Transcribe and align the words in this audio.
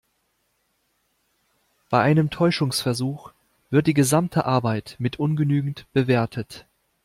Bei 1.91 2.01
einem 2.01 2.31
Täuschungsversuch 2.31 3.33
wird 3.69 3.85
die 3.85 3.93
gesamte 3.93 4.45
Arbeit 4.45 4.95
mit 4.97 5.19
ungenügend 5.19 5.85
bewertet. 5.93 6.65